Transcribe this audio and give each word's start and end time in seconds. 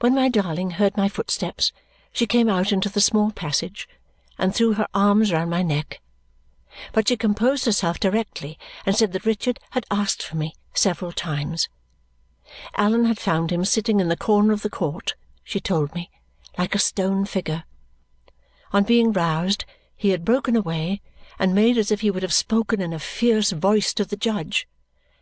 When 0.00 0.14
my 0.14 0.28
darling 0.28 0.72
heard 0.72 0.98
my 0.98 1.08
footsteps, 1.08 1.72
she 2.12 2.26
came 2.26 2.46
out 2.46 2.72
into 2.72 2.90
the 2.90 3.00
small 3.00 3.30
passage 3.30 3.88
and 4.36 4.54
threw 4.54 4.74
her 4.74 4.86
arms 4.92 5.32
round 5.32 5.48
my 5.48 5.62
neck, 5.62 6.02
but 6.92 7.08
she 7.08 7.16
composed 7.16 7.64
herself 7.64 7.98
directly 7.98 8.58
and 8.84 8.94
said 8.94 9.14
that 9.14 9.24
Richard 9.24 9.58
had 9.70 9.86
asked 9.90 10.22
for 10.22 10.36
me 10.36 10.52
several 10.74 11.10
times. 11.10 11.70
Allan 12.76 13.06
had 13.06 13.18
found 13.18 13.50
him 13.50 13.64
sitting 13.64 13.98
in 13.98 14.08
the 14.08 14.14
corner 14.18 14.52
of 14.52 14.60
the 14.60 14.68
court, 14.68 15.14
she 15.42 15.58
told 15.58 15.94
me, 15.94 16.10
like 16.58 16.74
a 16.74 16.78
stone 16.78 17.24
figure. 17.24 17.64
On 18.74 18.84
being 18.84 19.10
roused, 19.10 19.64
he 19.96 20.10
had 20.10 20.22
broken 20.22 20.54
away 20.54 21.00
and 21.38 21.54
made 21.54 21.78
as 21.78 21.90
if 21.90 22.02
he 22.02 22.10
would 22.10 22.22
have 22.22 22.34
spoken 22.34 22.82
in 22.82 22.92
a 22.92 22.98
fierce 22.98 23.52
voice 23.52 23.94
to 23.94 24.04
the 24.04 24.16
judge. 24.16 24.68